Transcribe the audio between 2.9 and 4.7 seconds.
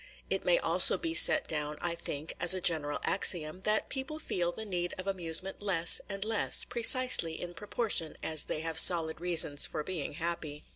axiom, that people feel the